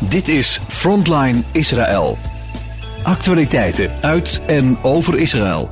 [0.00, 2.18] Dit is Frontline Israël.
[3.04, 5.70] Actualiteiten uit en over Israël.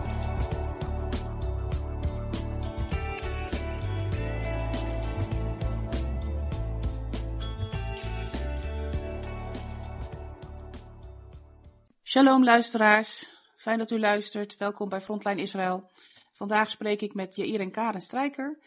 [12.03, 14.57] Shalom luisteraars, fijn dat u luistert.
[14.57, 15.91] Welkom bij Frontline Israël.
[16.33, 18.59] Vandaag spreek ik met Jair en Karen Strijker.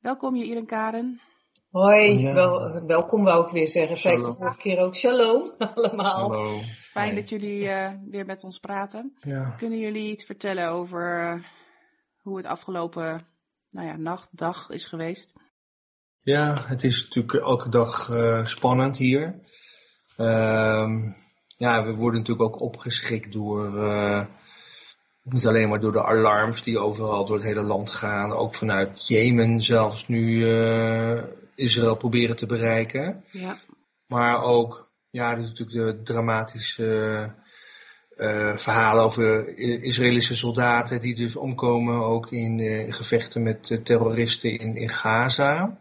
[0.00, 1.20] Welkom Jair en Karen.
[1.72, 2.34] Hoi, Ja.
[2.34, 3.98] wel, welkom wou ik weer zeggen.
[3.98, 4.94] Zei ik de vorige keer ook.
[4.96, 6.30] Shalom allemaal.
[6.30, 6.60] Hallo.
[6.82, 7.14] Fijn Hi.
[7.20, 9.16] dat jullie eh, weer met ons praten.
[9.20, 9.54] Ja.
[9.58, 11.42] Kunnen jullie iets vertellen over eh,
[12.16, 13.20] hoe het afgelopen
[13.70, 15.32] nou ja, nacht, dag is geweest?
[16.22, 19.40] ja, het is natuurlijk elke dag eh, spannend hier.
[20.16, 20.92] Ehm,
[21.56, 24.24] ja, we worden natuurlijk ook opgeschrikt door, eh,
[25.22, 29.06] niet alleen maar door de alarms die overal door het hele land gaan, ook vanuit
[29.06, 31.22] Jemen zelfs nu eh,
[31.62, 33.24] Israël proberen te bereiken.
[33.30, 33.58] Ja,
[34.06, 37.30] Maar ook, ja, er is natuurlijk de dramatische
[38.16, 44.58] eh, verhalen over Israëlische soldaten die dus omkomen ook in eh, gevechten met eh, terroristen
[44.58, 45.78] in, in Gaza.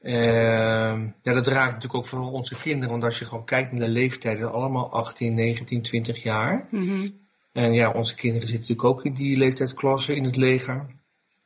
[0.00, 3.86] Ehm, ja, dat raakt natuurlijk ook vooral onze kinderen, want als je gewoon kijkt naar
[3.86, 6.68] de leeftijden, allemaal 18, 19, 20 jaar.
[6.70, 7.10] Mhm.
[7.52, 10.86] En ja, onze kinderen zitten natuurlijk ook in die leeftijdsklasse in het leger.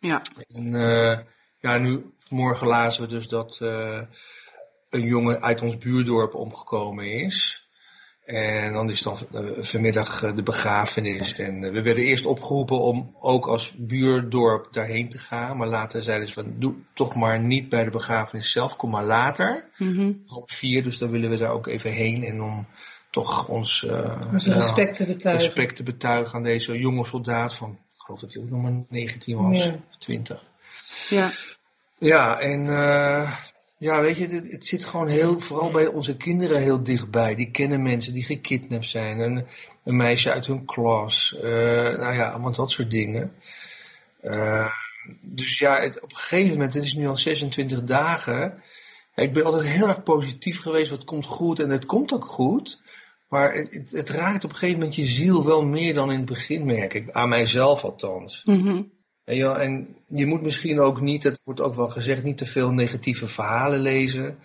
[0.01, 0.23] ja.
[0.49, 1.19] En eh,
[1.61, 4.01] ja, nu vanmorgen lazen we dus dat eh,
[4.91, 7.67] een jongen uit ons buurdorp omgekomen is.
[8.25, 11.39] En dan is dan eh, vanmiddag eh, de begrafenis.
[11.39, 15.57] En we werden eerst opgeroepen om ook als buurdorp daarheen te gaan.
[15.57, 19.05] Maar later zeiden ze van doe toch maar niet bij de begrafenis zelf, kom maar
[19.05, 19.65] later.
[19.77, 20.13] Mhm.
[20.27, 22.25] Half vier, dus dan willen we daar ook even heen.
[22.25, 22.67] En om
[23.11, 23.87] toch ons
[24.33, 25.45] respect te betuigen.
[25.47, 28.85] respect te betuigen aan deze jonge soldaat van, ik geloof dat hij ook nog maar
[28.89, 29.73] 19 was, Ja.
[29.73, 30.43] of 20.
[31.09, 31.33] Ja.
[31.99, 33.33] Ja, en eh,
[33.79, 37.35] ja, weet je, het, het zit gewoon heel, vooral bij onze kinderen heel dichtbij.
[37.35, 39.21] Die kennen mensen die gekidnapt zijn.
[39.21, 39.47] En
[39.85, 41.37] een meisje uit hun klas.
[41.37, 41.51] eh,
[41.99, 43.33] nou ja, allemaal dat soort dingen.
[44.21, 44.73] Eh,
[45.21, 48.63] dus ja, het, op een gegeven moment, het is nu al 26 dagen.
[49.15, 50.91] Ja, ik ben altijd heel erg positief geweest.
[50.91, 52.83] Wat komt goed en het komt ook goed.
[53.29, 56.27] Maar het, het, raakt op een gegeven moment je ziel wel meer dan in het
[56.27, 57.11] begin, merk ik.
[57.11, 58.43] Aan mijzelf althans.
[58.45, 58.93] En,
[59.37, 62.71] ja, en je moet misschien ook niet, dat wordt ook wel gezegd, niet te veel
[62.71, 64.39] negatieve verhalen lezen.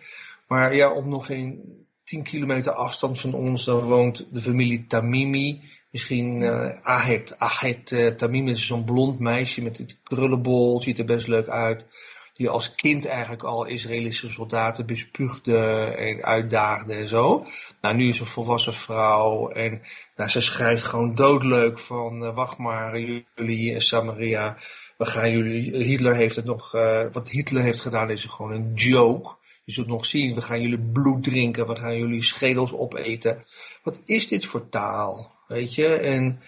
[0.47, 1.61] Maar ja, op nog geen
[2.03, 5.61] 10 kilometer afstand van ons, dan woont de familie Tamimi.
[5.91, 7.39] Misschien eh Ahed.
[7.39, 11.85] Ahed eh, Tamimi is zo'n blond meisje met een krullenbol, ziet er best leuk uit.
[12.33, 15.57] Die als kind eigenlijk al Israëlische soldaten bespuugde
[15.97, 17.45] en uitdaagde en zo.
[17.81, 19.81] Nou, nu is een volwassen vrouw en
[20.15, 24.57] nou, ze schrijft gewoon doodleuk van, eh, wacht maar, jullie in Samaria,
[24.97, 28.73] we gaan jullie, Hitler heeft het nog, eh, wat Hitler heeft gedaan is gewoon een
[28.73, 29.35] joke.
[29.65, 33.45] Je zult nog zien, we gaan jullie bloed drinken, we gaan jullie schedels opeten.
[33.83, 35.87] Wat is dit voor taal, weet je?
[35.87, 36.41] En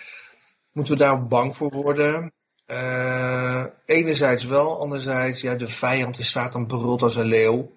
[0.72, 2.34] moeten we daar bang voor worden?
[2.66, 7.72] Eh, enerzijds wel, anderzijds, ja, de vijand, de Satan brult als een leeuw.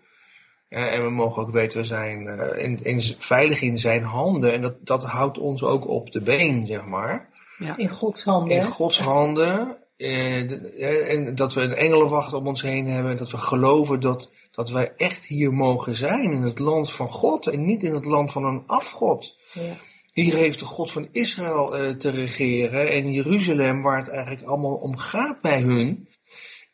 [0.69, 4.53] Eh, en we mogen ook weten, we zijn eh, in, in, veilig in zijn handen.
[4.53, 7.29] En dat, dat houdt ons ook op de been, zeg maar.
[7.77, 8.57] In Gods handen.
[8.57, 8.65] In?
[8.65, 9.77] Gods handen.
[9.97, 13.17] de- en dat we een engelenwacht om ons heen hebben.
[13.17, 16.33] Dat we geloven dat, dat wij echt hier mogen zijn.
[16.33, 17.47] In het land van God.
[17.47, 19.37] En niet in het land van een afgod.
[19.53, 19.75] Ja.
[20.19, 22.91] Hier heeft de God van Israël eh, te regeren.
[22.91, 26.09] En Jeruzalem, waar het eigenlijk allemaal om gaat bij hun,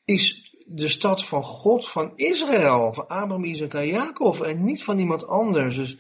[0.05, 2.93] is de stad van God van Israël.
[2.93, 4.41] Van Abraham, Isaac en Jacob.
[4.41, 5.77] En niet van iemand anders.
[5.77, 5.99] Dus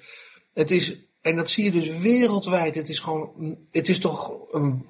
[0.52, 2.74] het is, en dat zie je dus wereldwijd.
[2.74, 4.86] Het is gewoon, het is toch een,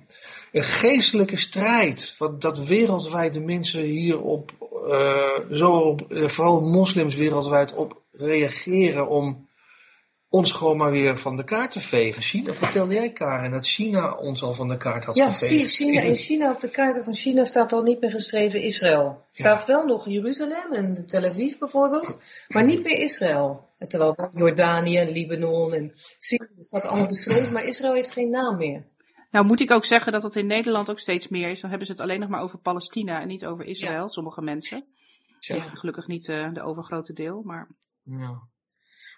[0.52, 2.14] een geestelijke strijd.
[2.18, 4.52] Wat, dat wereldwijd de mensen hierop,
[4.88, 9.48] eh zo op, eh, vooral moslims wereldwijd op reageren om
[10.34, 12.22] ons gewoon maar weer van de kaart te vegen.
[12.22, 15.74] China, vertelde jij Karen, dat China ons al van de kaart had Ja, geveegd.
[15.74, 19.24] China, in China, op de kaarten van China staat al niet meer geschreven Israël.
[19.32, 22.18] Staat wel nog Jeruzalem en Tel Aviv bijvoorbeeld,
[22.48, 23.68] maar niet meer Israël.
[23.78, 28.56] En terwijl Jordanië en Libanon en Syrië staat allemaal beschreven, maar Israël heeft geen naam
[28.56, 28.84] meer.
[29.30, 31.60] Nou moet ik ook zeggen dat het in Nederland ook steeds meer is.
[31.60, 34.84] Dan hebben ze het alleen nog maar over Palestina en niet over Israël, sommige mensen.
[35.38, 37.68] Ja, gelukkig niet eh, de overgrote deel, maar...
[38.02, 38.52] Ja.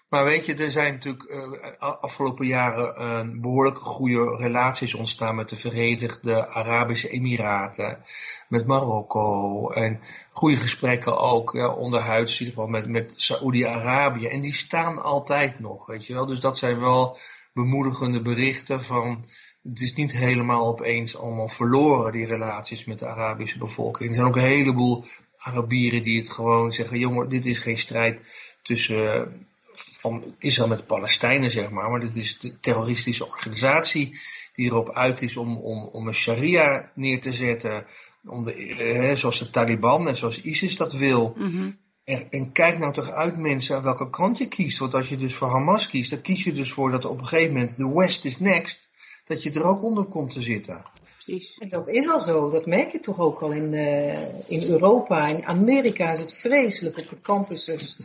[0.09, 1.33] Maar weet je, er zijn natuurlijk
[1.81, 8.03] a- afgelopen jaren eh, behoorlijk goede relaties ontstaan met de Verenigde Arabische Emiraten,
[8.47, 9.99] met Marokko en
[10.31, 14.27] goede gesprekken ook ja, onderhuids, in ieder geval met, met Saoedi-Arabië.
[14.27, 16.25] En die staan altijd nog, weet je wel.
[16.25, 17.17] Dus dat zijn wel
[17.53, 19.25] bemoedigende berichten van
[19.63, 24.09] het is niet helemaal opeens allemaal verloren, die relaties met de Arabische bevolking.
[24.09, 25.05] Er zijn ook een heleboel
[25.37, 28.21] Arabieren die het gewoon zeggen, jongen, dit is geen strijd
[28.61, 29.47] tussen
[29.79, 31.89] van Israël met de Palestijnen, zeg maar.
[31.89, 34.19] Maar dit is de terroristische organisatie
[34.53, 37.85] die erop uit is om, om, om een sharia neer te zetten.
[38.25, 41.33] Om de, eh, zoals de Taliban en zoals ISIS dat wil.
[41.37, 41.71] Mhm.
[42.03, 44.77] En, en, kijk nou toch uit mensen aan welke kant je kiest.
[44.77, 47.27] Want als je dus voor Hamas kiest, dan kies je dus voor dat op een
[47.27, 48.89] gegeven moment de West is next.
[49.25, 50.85] Dat je er ook onder komt te zitten.
[51.23, 51.57] Precies.
[51.57, 52.49] En dat is al zo.
[52.49, 55.27] Dat merk je toch ook al in, uh, in Europa.
[55.27, 57.99] In Amerika is het vreselijk op de campuses.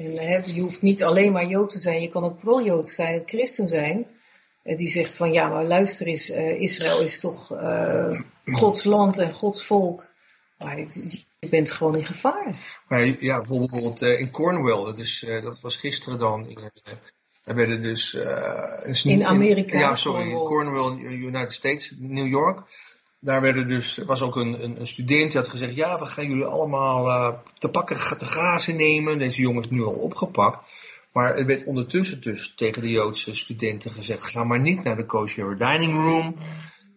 [0.00, 2.00] Uh, je hoeft niet alleen maar Jood te zijn.
[2.00, 4.06] Je kan ook pro-Jood zijn, christen zijn.
[4.64, 7.46] Uh, die zegt van ja, maar luister eens, Israël is toch
[8.44, 10.08] Gods land en Gods volk.
[10.58, 12.80] Maar je bent gewoon in gevaar.
[12.88, 16.48] Maar ja, bijvoorbeeld in Cornwall, dat, is, dat was gisteren dan.
[16.48, 16.70] In,
[17.44, 18.14] er werden dus...
[18.14, 19.78] Uh, in Amerika?
[19.78, 22.62] ja, sorry, in Cornwall, United States, New York.
[23.20, 26.06] Daar werden dus, er was ook een, een, een, student die had gezegd, ja, we
[26.06, 29.18] gaan jullie allemaal uh, te pakken, te grazen nemen.
[29.18, 30.72] Deze jongen is nu al opgepakt.
[31.12, 35.06] Maar er werd ondertussen dus tegen de Joodse studenten gezegd, ga maar niet naar de
[35.06, 36.36] kosher dining room.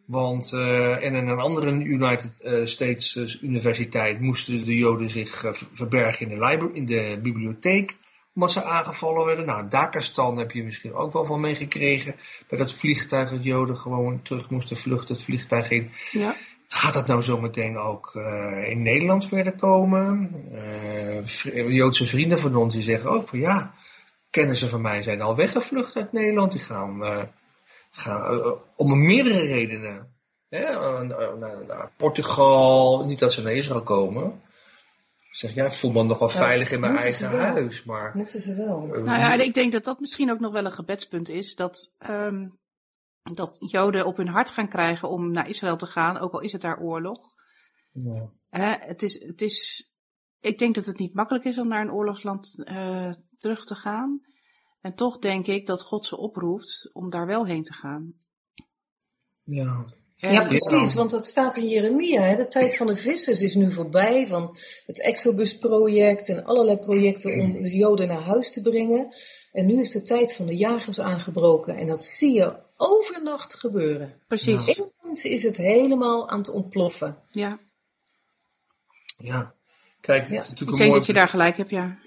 [0.06, 6.40] Want uh, en in een andere United States universiteit moesten de Joden zich verbergen in
[6.40, 7.96] de, in de bibliotheek
[8.36, 9.46] omdat ze aangevallen werden.
[9.46, 12.16] Nou, Dakistan heb je misschien ook wel van meegekregen.
[12.48, 15.92] Bij dat vliegtuig dat Joden gewoon terug moesten vluchten het vliegtuig in.
[16.12, 16.36] Ja.
[16.68, 20.32] Gaat dat nou zo meteen ook uh, in Nederland verder komen?
[20.52, 23.74] Uh, Joodse vrienden van ons die zeggen ook van ja,
[24.30, 26.52] kennissen van mij zijn al weggevlucht uit Nederland.
[26.52, 27.24] Die gaan, uh,
[27.92, 30.12] gaan om meerdere redenen.
[30.50, 34.42] Naar, naar Portugal, niet dat ze naar Israël komen
[35.34, 37.84] zeg, ja, ik voel me nog wel veilig in mijn eigen huis.
[37.84, 38.86] Maar, moeten ze wel.
[38.86, 41.56] nou ja, en ik denk dat dat misschien ook nog wel een gebedspunt is.
[41.56, 42.60] Dat, um,
[43.24, 46.52] dat Joden op hun hart gaan krijgen om naar Israël te gaan, ook al is
[46.52, 47.34] het daar oorlog.
[47.92, 48.32] Ja.
[48.50, 49.92] Hè, het is, het is,
[50.40, 54.22] ik denk dat het niet makkelijk is om naar een oorlogsland uh, terug te gaan.
[54.82, 58.14] En toch denk ik dat God ze oproept om daar wel heen te gaan.
[59.44, 59.86] Ja,
[60.32, 62.22] ja, precies, want dat staat in Jeremia.
[62.22, 62.36] Hè?
[62.36, 64.28] De tijd van de vissers is nu voorbij.
[64.28, 69.14] Van het Exodus-project en allerlei projecten om de Joden naar huis te brengen.
[69.52, 71.78] En nu is de tijd van de jagers aangebroken.
[71.78, 74.14] En dat zie je overnacht gebeuren.
[74.28, 74.82] Precies.
[75.14, 77.18] Is het helemaal aan het ontploffen.
[77.32, 77.60] Ja.
[79.18, 79.54] Ja.
[80.02, 80.36] Kijk, ja.
[80.36, 80.98] Het is natuurlijk ik denk mooi...
[80.98, 81.98] dat je daar gelijk hebt, ja.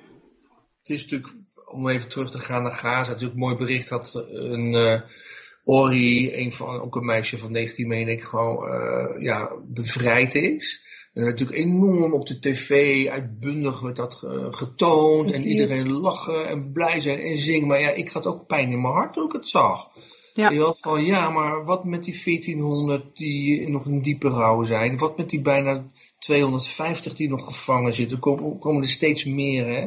[0.79, 1.33] Het is natuurlijk,
[1.65, 4.73] om even terug te gaan naar Gaza, natuurlijk een mooi bericht dat een...
[4.73, 5.01] Uh,
[5.69, 10.85] Ori, een van, ook een meisje van 19, meen ik, gewoon uh, ja, bevrijd is.
[11.13, 14.15] En natuurlijk enorm op de tv, uitbundig werd dat
[14.51, 15.31] getoond.
[15.31, 17.67] En iedereen lachen en blij zijn en zingen.
[17.67, 19.89] Maar ja, ik had ook pijn in mijn hart toen ik het zag.
[20.33, 20.51] Ja.
[20.51, 24.99] Je had van, ja, maar wat met die 1400 die nog in diepe rouw zijn?
[24.99, 28.19] Wat met die bijna 250 die nog gevangen zitten?
[28.19, 29.87] Komen, komen er steeds meer, hè?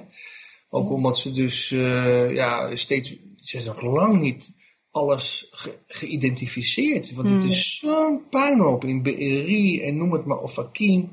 [0.69, 4.57] Ook omdat ze dus, uh, ja, steeds, ze is nog lang niet
[4.91, 7.13] alles ge geïdentificeerd.
[7.13, 11.09] Want het is zo'n puinhoop in Be'eri en noem het maar, of Akim.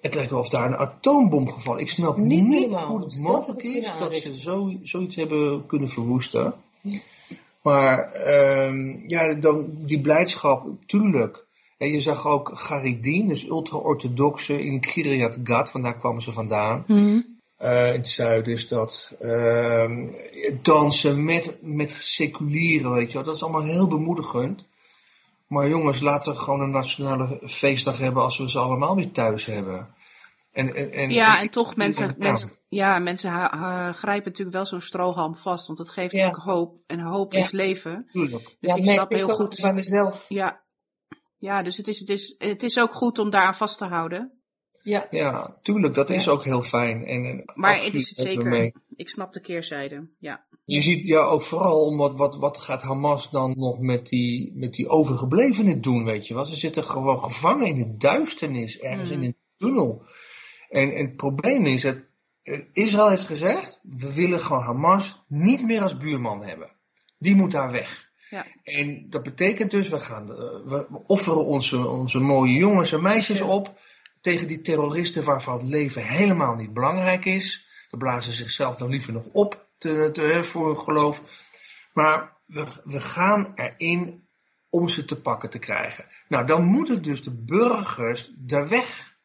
[0.00, 3.62] Het lijkt wel of daar een atoombom gevallen Ik snap niet, niet hoe het mogelijk
[3.62, 6.54] is dat ze zo, zoiets hebben kunnen verwoesten.
[7.62, 8.26] Maar
[8.66, 11.46] um, ja, dan die blijdschap, tuurlijk.
[11.78, 16.84] En je zag ook Garidin, dus ultra-orthodoxe in Kiryat Gat, vandaar kwamen ze vandaan.
[16.86, 19.16] Mm uh, in het zuiden is dat.
[19.20, 19.90] Uh,
[20.62, 23.26] dansen met, met seculieren, weet je wel.
[23.26, 24.66] Dat is allemaal heel bemoedigend.
[25.46, 29.46] Maar jongens, laten we gewoon een nationale feestdag hebben als we ze allemaal weer thuis
[29.46, 29.94] hebben.
[30.52, 33.30] En, en, en ja, en toch mensen, mensen, ja, mensen
[33.94, 36.18] grijpen natuurlijk wel zo'n strohalm vast, want het geeft ja.
[36.18, 36.76] natuurlijk hoop.
[36.86, 37.44] En hoop ja.
[37.44, 38.08] is leven.
[38.12, 38.56] Tuurlijk.
[38.60, 39.58] Dus ja, ik snap heel goed.
[39.60, 40.26] bij mezelf.
[40.28, 40.60] Ja,
[41.38, 44.37] ja dus het is, het, is, het is ook goed om daaraan vast te houden.
[44.88, 45.06] Ja.
[45.10, 47.06] ja, tuurlijk, dat is ook heel fijn.
[47.06, 48.72] En, en maar het is het zeker.
[48.96, 50.46] Ik snap de keerzijde, ja.
[50.64, 54.74] Je ziet ja ook vooral omdat wat, wat gaat Hamas dan nog met die, met
[54.74, 56.44] die overgeblevenen doen, weet je wel.
[56.44, 59.16] Ze zitten gewoon gevangen in de duisternis, ergens Mm.
[59.16, 60.02] in een tunnel.
[60.68, 61.96] En, en het probleem is dat
[62.42, 66.70] eh, Israël heeft gezegd, we willen gewoon Hamas niet meer als buurman hebben.
[67.18, 68.10] Die moet daar weg.
[68.30, 68.46] Ja.
[68.62, 73.38] En dat betekent dus, we, gaan, eh, we offeren onze, onze mooie jongens en meisjes
[73.38, 73.46] Ja.
[73.46, 73.78] op
[74.20, 77.66] tegen die terroristen waarvan het leven helemaal niet belangrijk is.
[77.90, 81.22] Dan blazen ze zichzelf dan liever nog op te, te, voor hun geloof.
[81.92, 84.26] Maar we, we gaan erin
[84.70, 86.06] om ze te pakken te krijgen.
[86.28, 89.16] Nou, dan moeten dus de burgers daar weg.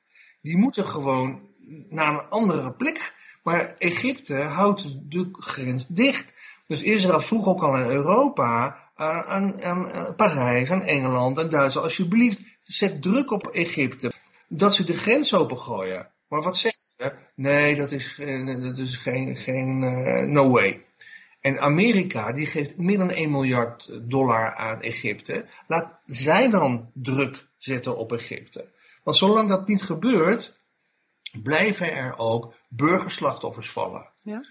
[0.42, 1.42] Die moeten gewoon
[1.90, 3.14] naar een andere plek.
[3.44, 6.34] Maar Egypte houdt de grens dicht.
[6.68, 11.88] Dus Israël vroeg ook al aan Europa, aan, aan, aan Parijs, aan Engeland en Duitsland,
[11.88, 14.13] alsjeblieft, zet druk op Egypte
[14.48, 16.12] dat ze de grens opengooien.
[16.28, 17.12] Maar wat zegt ze?
[17.36, 20.86] Nee, dat is, geen- dat is geen, geen uh, no way.
[21.42, 25.46] En Amerika die geeft meer dan 1 miljard dollar aan Egypte.
[25.68, 28.72] Laat zij dan druk zetten op Egypte.
[29.04, 30.60] Want zolang dat niet gebeurt,
[31.44, 34.10] blijven er ook burgerslachtoffers vallen.
[34.22, 34.46] Ja.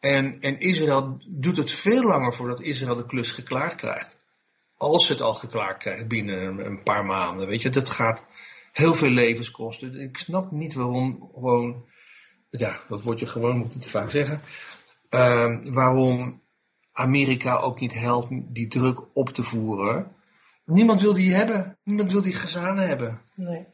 [0.00, 4.16] En, en Israël doet het veel langer voordat Israël de klus geklaard krijgt.
[4.76, 7.48] Als ze het al geklaard krijgt binnen een, een paar maanden.
[7.48, 8.24] Weet je, dat gaat
[8.72, 10.00] heel veel levens kosten.
[10.00, 11.84] Ik snap niet waarom gewoon,
[12.50, 14.40] ja, dat woordje gewoon moet ik niet te vaak zeggen.
[15.08, 16.40] Ehm, waarom
[16.92, 20.14] Amerika ook niet helpt die druk op te voeren.
[20.64, 21.78] Niemand wil die hebben.
[21.84, 23.20] Niemand wil die gezanen hebben.
[23.34, 23.66] Nee.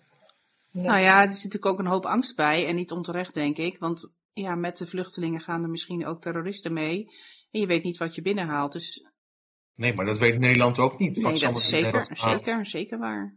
[0.71, 0.87] Nee.
[0.87, 2.67] Nou ja, er zit natuurlijk ook een hoop angst bij.
[2.67, 3.79] En niet onterecht, denk ik.
[3.79, 7.07] Want ja, met de vluchtelingen gaan er misschien ook terroristen mee.
[7.51, 8.73] En je weet niet wat je binnenhaalt.
[8.73, 9.09] Dus
[9.79, 11.17] Nee, maar dat weet Nederland ook niet.
[11.17, 12.17] nee, dat is zeker, aan?
[12.17, 13.37] zeker, zeker waar.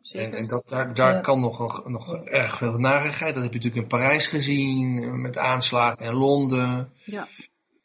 [0.00, 0.28] Zeker.
[0.32, 1.20] En, en dat, daar, daar Ja.
[1.20, 3.34] kan nog, nog erg veel narigheid.
[3.34, 6.92] Dat heb je natuurlijk in Parijs gezien, met aanslagen in Londen.
[7.04, 7.28] Ja.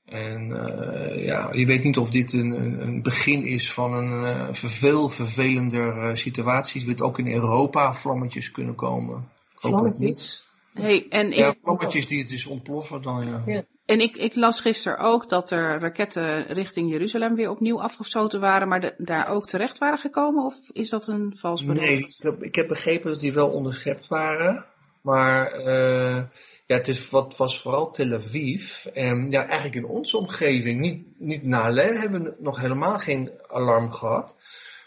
[0.06, 4.54] En eh, ja, je weet niet of dit een, een begin is van een eh,
[4.54, 6.82] veel vervelender eh, situatie.
[6.82, 9.30] Je weet ook in Europa vlammetjes kunnen komen.
[9.54, 10.00] Ik hoop het niet.
[10.00, 10.48] Vlammetjes.
[10.74, 13.64] Hey, en Ja, vlammetjes die het dus ontploffen dan, ja.
[13.86, 18.68] En ik, ik las gisteren ook dat er raketten richting Jeruzalem weer opnieuw afgeschoten waren,
[18.68, 20.44] maar de- daar ook terecht waren gekomen?
[20.46, 21.86] Of is dat een vals bericht?
[21.90, 24.66] Nee, ik heb, ik heb begrepen dat die wel onderschept waren.
[25.02, 26.24] Maar eh,
[26.66, 28.86] ja, het is, wat, was vooral Tel Aviv.
[28.86, 33.92] En ja, eigenlijk in onze omgeving, niet, niet Nalé, hebben we nog helemaal geen alarm
[33.92, 34.36] gehad.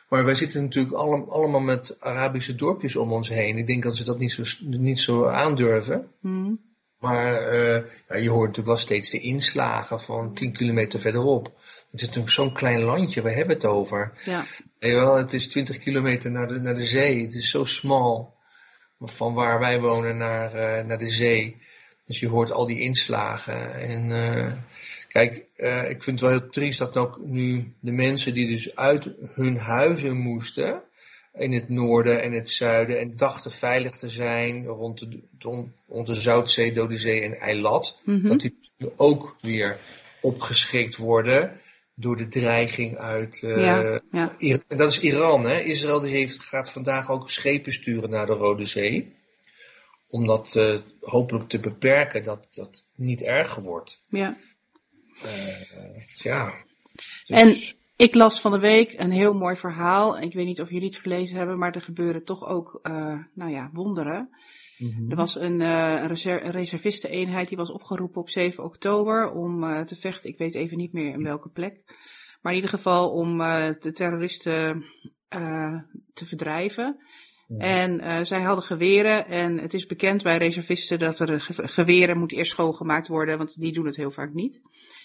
[0.09, 3.59] Maar wij zitten natuurlijk allem- allemaal met Arabische dorpjes om ons heen.
[3.59, 6.09] Ik denk dat ze dat niet zo, niet zo aandurven.
[6.21, 6.53] Hm.
[6.99, 11.45] Maar eh, ja, je hoort natuurlijk wel steeds de inslagen van 10 kilometer verderop.
[11.91, 14.13] Het is natuurlijk zo'n klein landje, we hebben het over.
[14.25, 14.45] Ja.
[14.79, 17.23] Wel, het is 20 kilometer naar de, naar de zee.
[17.23, 18.37] Het is zo smal.
[19.01, 21.57] Van waar wij wonen naar, eh, naar de zee.
[22.07, 23.75] Dus je hoort al die inslagen.
[23.75, 24.53] En eh,
[25.09, 25.35] kijk,
[25.89, 29.59] ik vind het wel heel triest dat ook nu de mensen die dus uit hun
[29.59, 30.83] huizen moesten.
[31.39, 32.99] In het noorden en het zuiden.
[32.99, 35.21] En dachten veilig te zijn rond de,
[35.87, 38.01] rond, de Zoutzee, Dode Zee en Eilat.
[38.05, 38.29] Mhm.
[38.29, 38.59] Dat die
[38.97, 39.79] ook weer
[40.21, 41.61] opgeschrikt worden
[41.95, 44.37] door de dreiging uit eh, ja,
[44.69, 45.45] en dat is Iran.
[45.45, 45.61] Hè?
[45.61, 49.17] Israël die heeft, gaat vandaag ook schepen sturen naar de Rode Zee.
[50.11, 54.03] Om dat eh, hopelijk te beperken, dat dat niet erger wordt.
[54.09, 54.37] ja.
[56.15, 56.55] Ja.
[57.27, 60.19] En Dus- ik las van de week een heel mooi verhaal.
[60.19, 63.51] Ik weet niet of jullie het gelezen hebben, maar er gebeuren toch ook, eh, nou
[63.51, 64.29] ja, wonderen.
[64.79, 65.11] Mhm.
[65.11, 69.81] Er was een, een reser- een reservisteneenheid die was opgeroepen op 7 oktober om eh,
[69.81, 70.31] te vechten.
[70.31, 71.83] Ik weet even niet meer in welke plek.
[72.41, 74.85] Maar in ieder geval om de terroristen
[76.13, 76.97] te verdrijven.
[77.57, 82.19] En eh, zij hadden geweren en het is bekend bij reservisten dat er ge- geweren
[82.19, 84.61] moet eerst schoongemaakt worden, want die doen het heel vaak niet.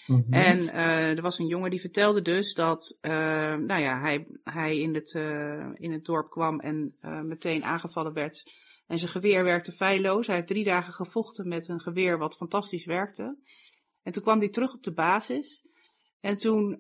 [0.08, 0.34] Mhm.
[0.34, 3.12] En eh, er was een jongen die vertelde dus dat eh,
[3.56, 5.14] nou ja, hij, hij in, het,
[5.74, 8.44] in het dorp kwam en meteen aangevallen werd.
[8.88, 10.28] En zijn geweer werkte feilloos.
[10.28, 13.38] Hij heeft drie dagen gevochten met een geweer wat fantastisch werkte.
[14.04, 15.66] En toen kwam hij terug op de basis.
[16.20, 16.80] En toen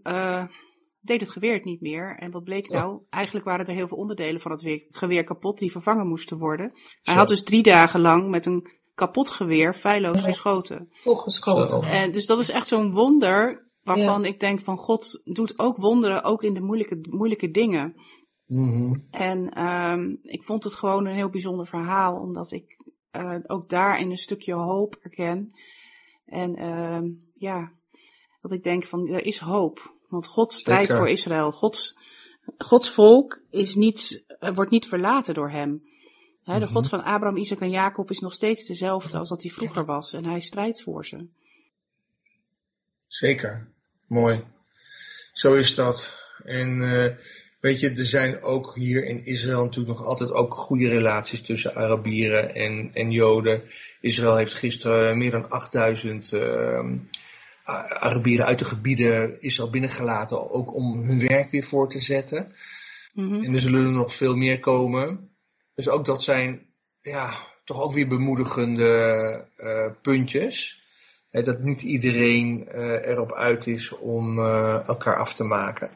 [1.03, 2.15] deed het geweer het niet meer.
[2.19, 3.01] En wat bleek nou?
[3.10, 6.72] Eigenlijk waren er heel veel onderdelen van het weer- geweer kapot die vervangen moesten worden.
[6.74, 7.19] Hij Zo.
[7.19, 10.89] had dus drie dagen lang met een kapot geweer feilloos geschoten.
[11.01, 11.83] Toch geschoten.
[11.83, 11.89] Zo.
[11.89, 16.24] En dus dat is echt zo'n wonder waarvan ik denk van God doet ook wonderen,
[16.24, 17.95] ook in de moeilijke, moeilijke dingen.
[18.45, 18.95] Mhm.
[19.10, 22.81] En ehm, ik vond het gewoon een heel bijzonder verhaal, omdat ik
[23.12, 25.51] eh, ook daarin een stukje hoop herken.
[26.25, 27.72] En ehm, ja,
[28.41, 29.92] dat ik denk van er is hoop.
[30.13, 30.98] Want God strijdt Zeker.
[30.98, 31.51] voor Israël.
[31.51, 31.98] Gods,
[32.58, 35.84] Gods volk is niet, wordt niet verlaten door hem.
[36.43, 36.65] De Mhm.
[36.65, 40.13] God van Abraham, Isaac en Jacob is nog steeds dezelfde als dat hij vroeger was.
[40.13, 41.27] En hij strijdt voor ze.
[43.08, 43.67] Zeker.
[44.08, 44.43] Mooi.
[45.34, 46.22] Zo is dat.
[46.43, 47.15] En eh,
[47.60, 51.75] weet je, er zijn ook hier in Israël natuurlijk nog altijd ook goede relaties tussen
[51.75, 53.63] Arabieren en, en Joden.
[54.01, 57.00] Israël heeft gisteren meer dan 8000 ehm, A-
[57.63, 62.53] Arabieren uit de gebieden Israël binnengelaten, ook om hun werk weer voor te zetten.
[63.13, 63.43] Mhm.
[63.43, 65.29] En er zullen er nog veel meer komen.
[65.75, 66.65] Dus ook dat zijn
[67.01, 70.82] ja, toch ook weer bemoedigende eh, puntjes.
[71.29, 75.91] Hè, dat niet iedereen eh, erop uit is om eh, elkaar af te maken.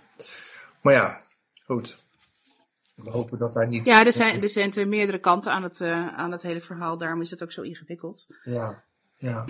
[0.81, 1.21] Maar ja,
[1.65, 2.05] goed.
[2.95, 3.85] We hopen dat daar niet.
[3.85, 6.97] Ja, er zijn, er zijn er meerdere kanten aan het, aan het hele verhaal.
[6.97, 8.25] Daarom is het ook zo ingewikkeld.
[8.43, 8.83] Ja,
[9.17, 9.45] ja.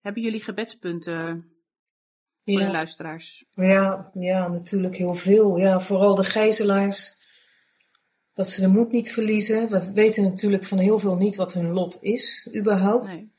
[0.00, 1.26] Hebben jullie gebedspunten
[2.44, 2.70] voor de Ja.
[2.70, 3.44] luisteraars?
[3.50, 5.56] Ja, ja, natuurlijk heel veel.
[5.58, 7.18] Ja, vooral de gijzelaars.
[8.34, 9.68] Dat ze de moed niet verliezen.
[9.68, 13.06] We weten natuurlijk van heel veel niet wat hun lot is, überhaupt.
[13.06, 13.32] Nee.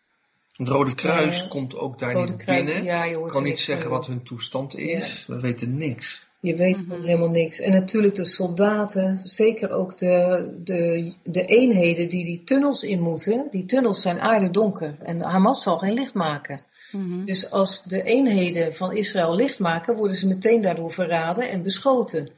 [0.51, 2.83] Het Rode Kruis komt ook daar Rode niet Kruis, binnen.
[2.83, 5.25] ja, je hoort Ik kan niet zeggen wat hun toestand is.
[5.27, 6.27] We weten niks.
[6.41, 6.89] Je weet Mhm.
[6.89, 7.59] van helemaal niks.
[7.59, 13.47] En natuurlijk de soldaten, zeker ook de, de, de eenheden die die tunnels in moeten.
[13.51, 16.61] Die tunnels zijn aardedonker en Hamas zal geen licht maken.
[16.91, 17.25] Mhm.
[17.25, 22.29] Dus als de eenheden van Israël licht maken, worden ze meteen daardoor verraden en beschoten.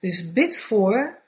[0.00, 1.18] Dus bid voor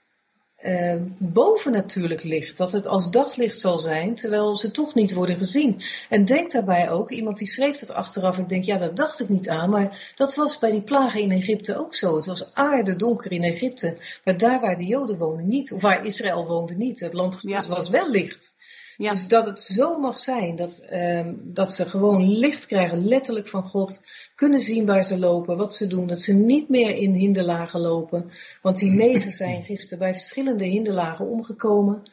[0.61, 5.83] eh, bovennatuurlijk licht, dat het als daglicht zal zijn, terwijl ze toch niet worden gezien.
[6.09, 9.29] En denk daarbij ook, iemand die schreef dat achteraf, ik denk, ja, dat dacht ik
[9.29, 12.17] niet aan, maar dat was bij die plagen in Egypte ook zo.
[12.17, 16.47] Het was aardedonker in Egypte, maar daar waar de Joden wonen niet, of waar Israël
[16.47, 17.67] woonde niet, het land Ja.
[17.69, 18.55] was wel licht.
[19.00, 19.11] Ja.
[19.11, 23.62] Dus dat het zo mag zijn dat, ehm, dat ze gewoon licht krijgen, letterlijk van
[23.62, 24.02] God,
[24.35, 28.30] kunnen zien waar ze lopen, wat ze doen, dat ze niet meer in hinderlagen lopen.
[28.62, 32.11] Want die negen zijn gisteren bij verschillende hinderlagen omgekomen.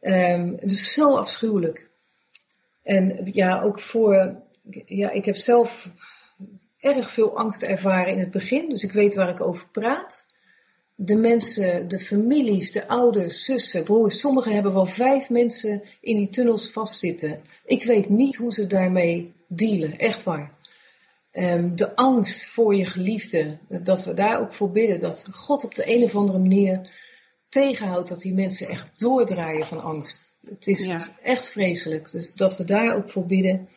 [0.00, 1.90] Ehm, het is zo afschuwelijk.
[2.82, 4.36] En ja, ook voor,
[4.84, 5.90] ja, ik heb zelf
[6.80, 10.26] erg veel angst ervaren in het begin, dus ik weet waar ik over praat.
[10.96, 16.28] De mensen, de families, de ouders, zussen, broers, sommigen hebben wel vijf mensen in die
[16.28, 17.40] tunnels vastzitten.
[17.64, 20.52] Ik weet niet hoe ze daarmee dealen, echt waar.
[21.30, 25.74] Ehm, de angst voor je geliefde, dat we daar ook voor bidden, dat God op
[25.74, 26.90] de een of andere manier
[27.48, 30.36] tegenhoudt dat die mensen echt doordraaien van angst.
[30.48, 31.08] Het is Ja.
[31.22, 33.68] echt vreselijk, dus dat we daar ook voor bidden.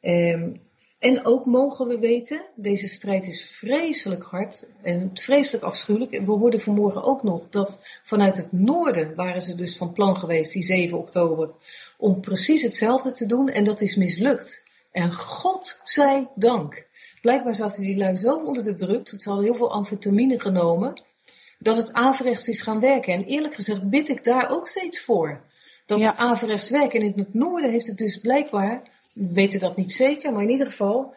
[0.00, 0.50] Ehm,
[0.98, 6.12] en ook mogen we weten, deze strijd is vreselijk hard en vreselijk afschuwelijk.
[6.12, 10.16] En we hoorden vanmorgen ook nog dat vanuit het noorden waren ze dus van plan
[10.16, 11.50] geweest, die 7 oktober,
[11.98, 14.62] om precies hetzelfde te doen en dat is mislukt.
[14.92, 16.86] En God zij dank.
[17.22, 21.02] Blijkbaar zaten die lui zo onder de druk, ze hadden heel veel amfetamine genomen,
[21.58, 23.12] dat het averechts is gaan werken.
[23.12, 25.44] En eerlijk gezegd bid ik daar ook steeds voor.
[25.86, 26.08] Dat Ja.
[26.08, 26.94] het averechts werkt.
[26.94, 28.82] En in het noorden heeft het dus blijkbaar,
[29.16, 31.14] we weten dat niet zeker, maar in ieder geval,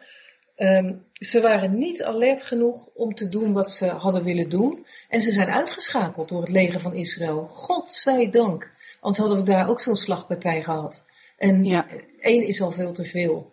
[0.56, 4.86] ehm, ze waren niet alert genoeg om te doen wat ze hadden willen doen.
[5.08, 7.46] En ze zijn uitgeschakeld door het leger van Israël.
[7.46, 8.72] God zij dank.
[9.00, 11.06] Want hadden we daar ook zo'n slagpartij gehad.
[11.38, 11.86] En Ja.
[12.20, 13.50] één is al veel te veel.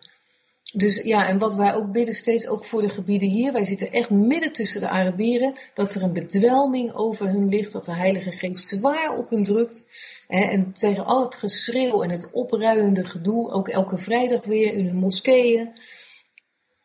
[0.72, 3.92] Dus ja, en wat wij ook bidden steeds, ook voor de gebieden hier, wij zitten
[3.92, 8.32] echt midden tussen de Arabieren, dat er een bedwelming over hun ligt, dat de Heilige
[8.32, 9.88] Geest zwaar op hun drukt.
[10.26, 14.86] Hè, en tegen al het geschreeuw en het opruiende gedoe, ook elke vrijdag weer in
[14.86, 15.72] hun moskeeën,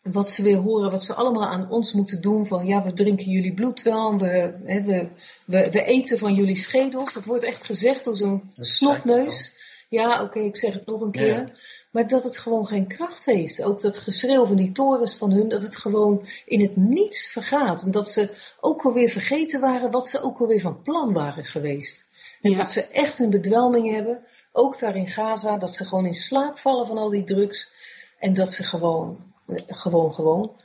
[0.02, 3.32] wat ze weer horen, wat ze allemaal aan ons moeten doen, van ja, we drinken
[3.32, 5.08] jullie bloed wel, we, hè, we,
[5.46, 7.13] we, we eten van jullie schedels.
[7.13, 9.54] Dat wordt echt gezegd door zo'n snotneus.
[9.89, 11.28] Ja, oké, ik zeg het nog een keer.
[11.28, 11.52] Ja.
[11.93, 13.63] Maar dat het gewoon geen kracht heeft.
[13.63, 17.84] Ook dat geschreeuw van die torens van hun, dat het gewoon in het niets vergaat.
[17.84, 18.29] En dat ze
[18.60, 22.08] ook alweer vergeten waren wat ze ook alweer van plan waren geweest.
[22.41, 22.58] En Ja.
[22.58, 24.25] dat ze echt een bedwelming hebben.
[24.51, 27.71] Ook daar in Gaza, dat ze gewoon in slaap vallen van al die drugs.
[28.19, 29.34] En dat ze gewoon,
[29.67, 30.62] gewoon, gewoon,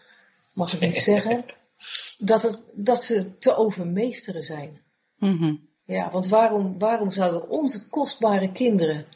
[0.54, 1.44] mag ik niet zeggen,
[2.18, 4.80] dat, het, dat ze te overmeesteren zijn.
[5.18, 5.54] Mhm.
[5.84, 9.06] Ja, want waarom, waarom zouden onze kostbare kinderen,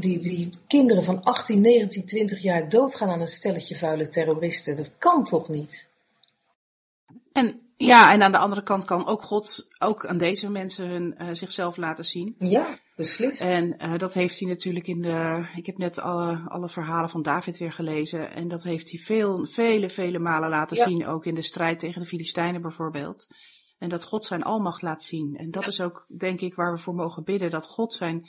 [0.00, 4.76] die, die kinderen van 18, 19, 20 jaar doodgaan aan een stelletje vuile terroristen?
[4.76, 5.88] Dat kan toch niet?
[7.32, 11.18] En ja, en aan de andere kant kan ook God ook aan deze mensen hun,
[11.18, 12.34] eh, zichzelf laten zien.
[12.38, 13.40] Ja, beslist.
[13.40, 15.48] En eh, dat heeft hij natuurlijk in de.
[15.54, 18.30] Ik heb net alle, alle verhalen van David weer gelezen.
[18.30, 20.88] En dat heeft hij veel, vele, vele malen laten Ja.
[20.88, 21.06] zien.
[21.06, 23.28] Ook in de strijd tegen de Filistijnen bijvoorbeeld.
[23.78, 25.36] En dat God zijn almacht laat zien.
[25.36, 27.50] En dat is ook, denk ik, waar we voor mogen bidden.
[27.50, 28.26] Dat God zijn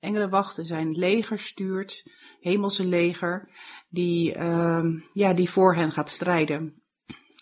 [0.00, 2.10] engelen wachten, zijn leger stuurt.
[2.40, 3.48] Hemelse leger.
[3.88, 6.82] Die, ehm, ja, die voor hen gaat strijden.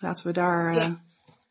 [0.01, 0.71] Laten we daar.
[0.71, 1.01] eh, Ja.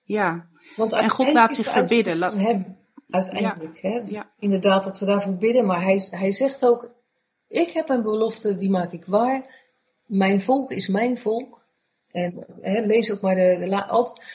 [0.03, 0.47] ja.
[0.75, 2.17] Want en God laat zich verbidden.
[2.17, 2.77] Van hem,
[3.09, 3.81] uiteindelijk.
[3.81, 4.01] Hè?
[4.05, 4.31] Ja.
[4.39, 5.65] Inderdaad, dat we daarvoor bidden.
[5.65, 6.91] Maar hij, hij zegt ook,
[7.47, 9.63] ik heb een belofte, die maak ik waar.
[10.05, 11.63] Mijn volk is mijn volk.
[12.11, 13.83] En hè, lees ook maar de, de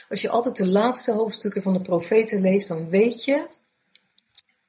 [0.09, 3.47] als je altijd de laatste hoofdstukken van de profeten leest, dan weet je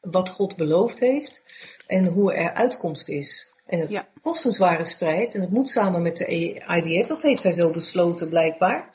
[0.01, 1.43] wat God beloofd heeft
[1.87, 3.53] en hoe er uitkomst is.
[3.65, 4.07] En het Ja.
[4.21, 6.25] kost een zware strijd en het moet samen met de
[6.67, 8.89] IDF, dat heeft hij zo besloten blijkbaar.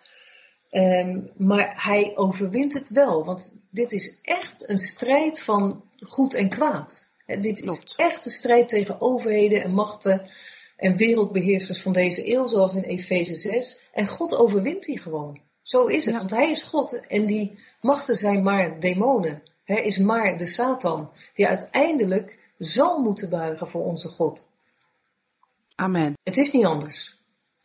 [0.71, 6.49] Ehm, maar hij overwint het wel, want dit is echt een strijd van goed en
[6.49, 7.11] kwaad.
[7.41, 10.31] Dit is echt een strijd tegen overheden en machten
[10.77, 13.89] en wereldbeheersers van deze eeuw, zoals in Efeze 6.
[13.93, 15.41] En God overwint die gewoon.
[15.63, 16.19] Zo is het, Ja.
[16.21, 19.43] want hij is God en die machten zijn maar demonen.
[19.67, 24.43] Hij is maar de Satan, die uiteindelijk zal moeten buigen voor onze God.
[25.75, 26.13] Amen.
[26.23, 27.17] Het is niet anders.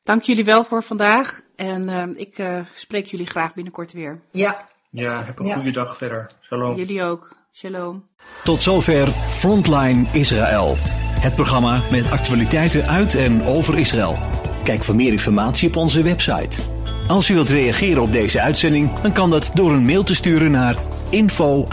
[0.03, 1.41] Dank jullie wel voor vandaag.
[1.55, 4.21] En eh, ik eh, spreek jullie graag binnenkort weer.
[4.31, 5.55] Ja, Ja, heb een Ja.
[5.55, 6.31] goede dag verder.
[6.41, 6.75] Shalom.
[6.75, 7.35] Jullie ook.
[7.53, 8.07] Shalom.
[8.43, 10.75] Tot zover Frontline Israël.
[11.19, 14.15] Het programma met actualiteiten uit en over Israël.
[14.63, 16.61] Kijk voor meer informatie op onze website.
[17.07, 20.51] Als u wilt reageren op deze uitzending, dan kan dat door een mail te sturen
[20.51, 20.75] naar
[21.11, 21.67] info